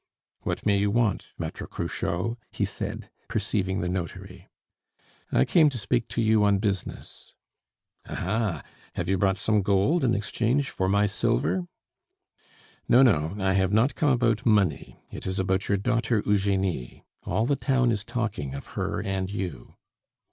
[0.39, 4.47] "What may you want, Maitre Cruchot?" he said, perceiving the notary.
[5.31, 7.35] "I came to speak to you on business."
[8.09, 8.17] "Ah!
[8.17, 8.63] ah!
[8.95, 11.67] have you brought some gold in exchange for my silver?"
[12.89, 17.05] "No, no, I have not come about money; it is about your daughter Eugenie.
[17.21, 19.75] All the town is talking of her and you."